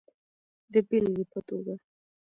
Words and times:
د 0.71 0.73
بیلګی 0.87 1.25
په 1.31 1.39
توکه 1.47 1.75